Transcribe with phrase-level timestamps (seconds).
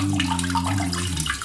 [0.00, 1.39] バイバイ。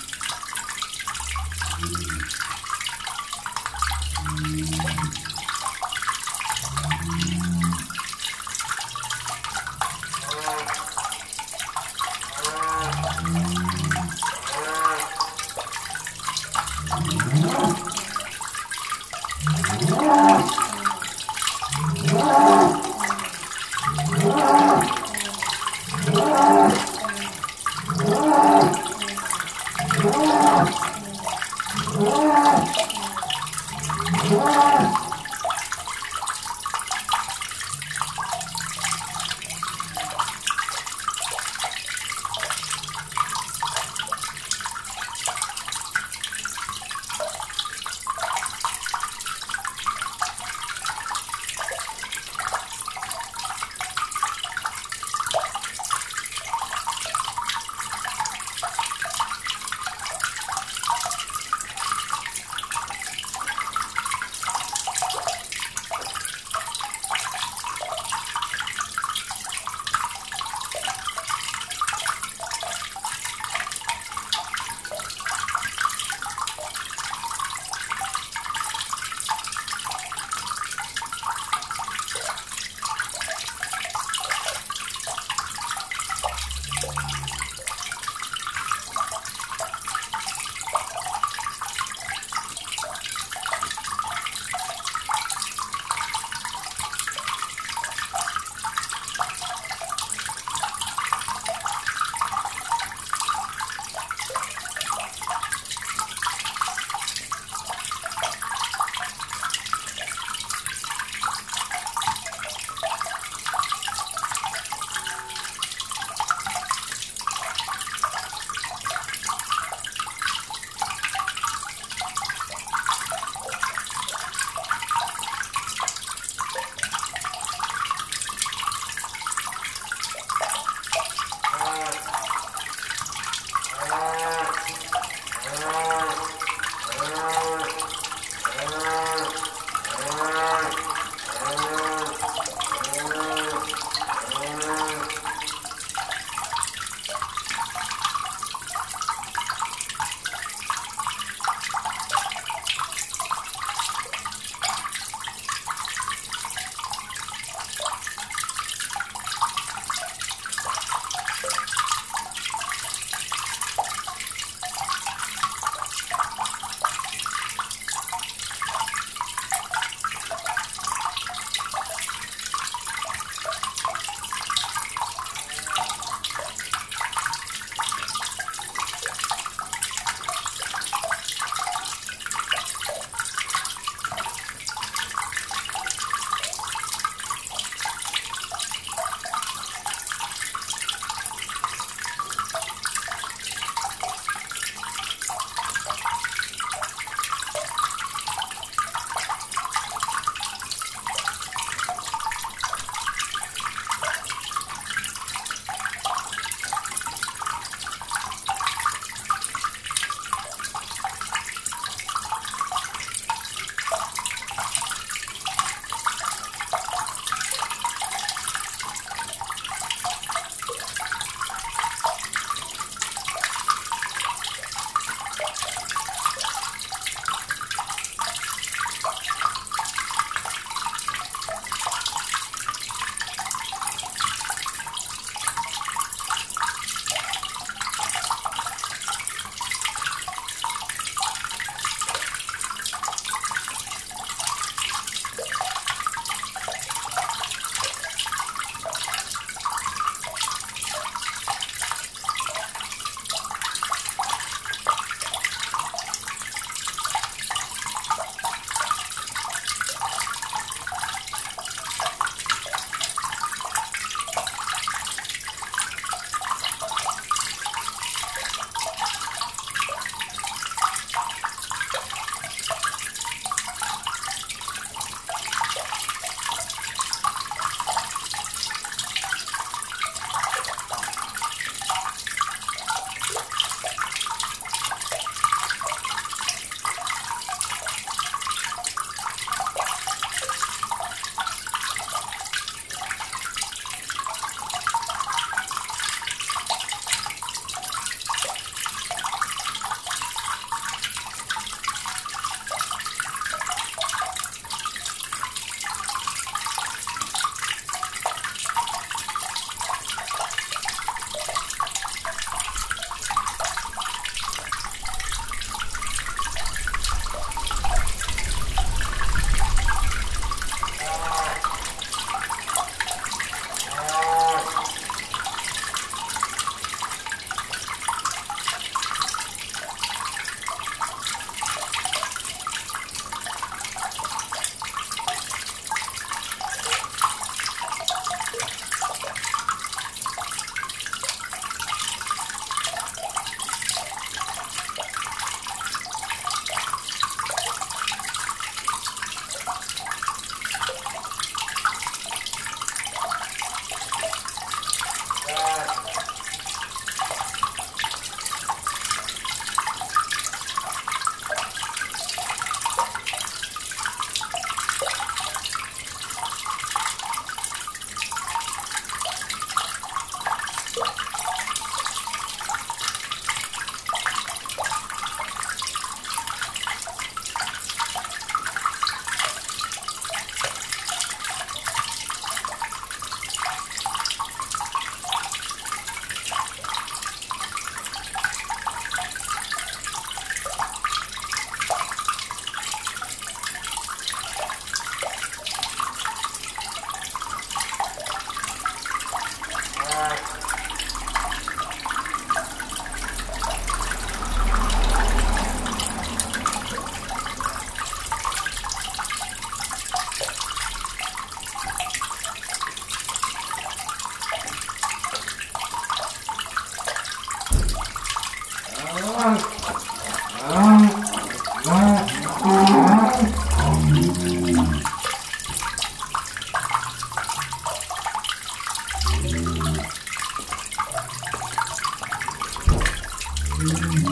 [433.85, 434.24] Mm-hmm.